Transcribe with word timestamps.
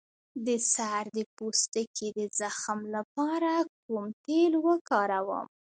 د 0.45 0.47
سر 0.73 1.03
د 1.17 1.19
پوستکي 1.37 2.07
د 2.17 2.19
زخم 2.39 2.79
لپاره 2.95 3.51
کوم 3.83 4.05
تېل 4.25 4.53
وکاروم؟ 4.67 5.47